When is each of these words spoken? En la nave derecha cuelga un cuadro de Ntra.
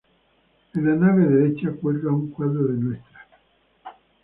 En 0.73 0.83
la 0.83 0.95
nave 0.95 1.27
derecha 1.27 1.73
cuelga 1.73 2.09
un 2.11 2.31
cuadro 2.31 2.63
de 2.65 2.73
Ntra. 2.73 3.05